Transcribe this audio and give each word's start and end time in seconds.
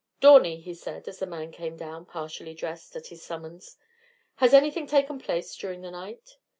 "Dawney," 0.19 0.59
he 0.59 0.73
said, 0.73 1.07
as 1.07 1.19
the 1.19 1.27
man 1.27 1.51
came 1.51 1.77
down, 1.77 2.07
partially 2.07 2.55
dressed, 2.55 2.95
at 2.95 3.05
his 3.05 3.21
summons, 3.21 3.77
"has 4.37 4.51
anything 4.51 4.87
taken 4.87 5.19
place 5.19 5.55
during 5.55 5.81
the 5.81 5.91
night?" 5.91 6.37